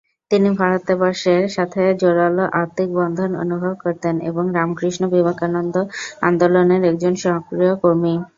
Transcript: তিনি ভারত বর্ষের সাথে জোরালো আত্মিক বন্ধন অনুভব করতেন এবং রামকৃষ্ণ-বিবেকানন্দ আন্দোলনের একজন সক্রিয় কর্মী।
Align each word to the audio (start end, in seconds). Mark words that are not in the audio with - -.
তিনি 0.31 0.49
ভারত 0.55 0.87
বর্ষের 0.99 1.41
সাথে 1.55 1.81
জোরালো 2.01 2.43
আত্মিক 2.61 2.89
বন্ধন 2.97 3.31
অনুভব 3.43 3.73
করতেন 3.83 4.15
এবং 4.29 4.43
রামকৃষ্ণ-বিবেকানন্দ 4.57 5.75
আন্দোলনের 6.27 6.81
একজন 6.91 7.13
সক্রিয় 7.23 7.73
কর্মী। 7.81 8.13